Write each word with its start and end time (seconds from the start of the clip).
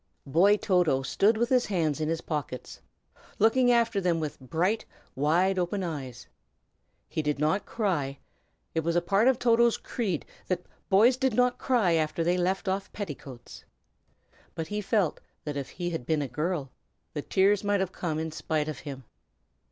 Boy 0.25 0.57
Toto 0.57 1.03
stood 1.03 1.37
with 1.37 1.49
his 1.49 1.67
hands 1.67 2.01
in 2.01 2.09
his 2.09 2.21
pockets, 2.21 2.81
looking 3.37 3.71
after 3.71 4.01
them 4.01 4.19
with 4.19 4.39
bright, 4.39 4.83
wide 5.13 5.59
open 5.59 5.83
eyes. 5.83 6.25
He 7.07 7.21
did 7.21 7.37
not 7.37 7.67
cry, 7.67 8.17
it 8.73 8.79
was 8.79 8.95
a 8.95 8.99
part 9.03 9.27
of 9.27 9.37
Toto's 9.37 9.77
creed 9.77 10.25
that 10.47 10.65
boys 10.89 11.17
did 11.17 11.35
not 11.35 11.59
cry 11.59 11.91
after 11.93 12.23
they 12.23 12.33
had 12.33 12.41
left 12.43 12.67
off 12.67 12.91
petticoats, 12.93 13.63
but 14.55 14.69
he 14.69 14.81
felt 14.81 15.19
that 15.43 15.55
if 15.55 15.69
he 15.69 15.91
had 15.91 16.07
been 16.07 16.23
a 16.23 16.27
girl, 16.27 16.71
the 17.13 17.21
tears 17.21 17.63
might 17.63 17.79
have 17.79 17.91
come 17.91 18.17
in 18.17 18.31
spite 18.31 18.67
of 18.67 18.79
him. 18.79 19.03